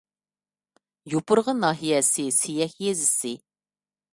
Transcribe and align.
يوپۇرغا 1.13 1.55
ناھىيەسى 1.59 2.25
سىيەك 2.39 2.75
يېزىسى 2.87 3.37